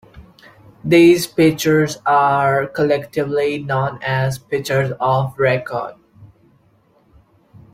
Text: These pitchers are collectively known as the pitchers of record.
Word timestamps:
These 0.83 1.27
pitchers 1.27 1.97
are 2.07 2.65
collectively 2.65 3.61
known 3.61 3.99
as 4.01 4.39
the 4.39 4.45
pitchers 4.45 4.93
of 4.99 5.37
record. 5.37 5.93